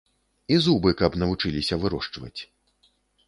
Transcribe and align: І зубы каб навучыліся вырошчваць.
І 0.55 0.55
зубы 0.67 0.93
каб 1.01 1.17
навучыліся 1.25 1.79
вырошчваць. 1.83 2.41